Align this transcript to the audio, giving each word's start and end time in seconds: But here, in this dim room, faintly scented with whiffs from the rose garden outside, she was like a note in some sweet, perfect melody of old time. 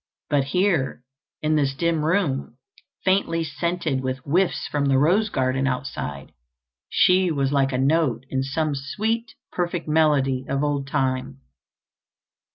But 0.31 0.45
here, 0.45 1.03
in 1.43 1.55
this 1.57 1.75
dim 1.75 2.03
room, 2.03 2.57
faintly 3.05 3.43
scented 3.43 4.01
with 4.01 4.17
whiffs 4.23 4.65
from 4.65 4.85
the 4.85 4.97
rose 4.97 5.29
garden 5.29 5.67
outside, 5.67 6.31
she 6.89 7.29
was 7.29 7.51
like 7.51 7.71
a 7.71 7.77
note 7.77 8.25
in 8.31 8.41
some 8.41 8.73
sweet, 8.73 9.35
perfect 9.51 9.87
melody 9.87 10.43
of 10.49 10.63
old 10.63 10.87
time. 10.87 11.41